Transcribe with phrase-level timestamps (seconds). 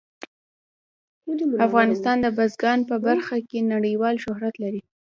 [1.65, 4.81] افغانستان د بزګان په برخه کې نړیوال شهرت لري.